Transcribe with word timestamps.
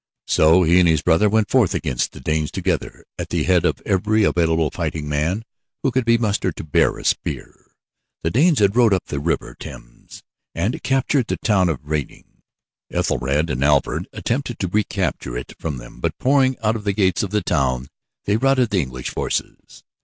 So 0.25 0.63
he 0.63 0.79
and 0.79 0.89
his 0.89 1.03
brother 1.03 1.29
went 1.29 1.51
forth 1.51 1.75
against 1.75 2.11
the 2.11 2.19
Danes 2.19 2.49
together 2.49 3.05
at 3.19 3.29
the 3.29 3.43
head 3.43 3.65
of 3.65 3.83
every 3.85 4.23
available 4.23 4.71
fighting 4.71 5.07
man 5.07 5.45
who 5.83 5.91
could 5.91 6.05
be 6.05 6.17
mustered 6.17 6.55
to 6.55 6.63
bear 6.63 6.97
a 6.97 7.05
spear. 7.05 7.69
The 8.23 8.31
Danes 8.31 8.57
had 8.57 8.75
rowed 8.75 8.95
up 8.95 9.05
the 9.05 9.19
River 9.19 9.53
Thames 9.59 10.23
and 10.55 10.81
captured 10.81 11.27
the 11.27 11.37
town 11.37 11.69
of 11.69 11.87
Reading. 11.87 12.41
Ethelred 12.91 13.51
and 13.51 13.63
Alfred 13.63 14.07
attempted 14.11 14.57
to 14.57 14.67
recapture 14.69 15.37
it 15.37 15.53
from 15.59 15.77
them, 15.77 15.99
but 15.99 16.17
pouring 16.17 16.57
out 16.63 16.75
of 16.75 16.83
the 16.83 16.93
gates 16.93 17.21
of 17.21 17.29
the 17.29 17.43
town 17.43 17.87
they 18.25 18.37
routed 18.37 18.71
the 18.71 18.81
English 18.81 19.11
forces. 19.11 19.83